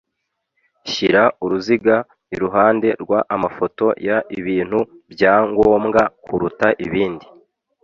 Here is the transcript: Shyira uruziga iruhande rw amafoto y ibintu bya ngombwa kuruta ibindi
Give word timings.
Shyira 0.91 1.23
uruziga 1.43 1.95
iruhande 2.35 2.89
rw 3.01 3.11
amafoto 3.35 3.85
y 4.07 4.09
ibintu 4.39 4.79
bya 5.13 5.33
ngombwa 5.49 6.01
kuruta 6.25 6.67
ibindi 6.85 7.25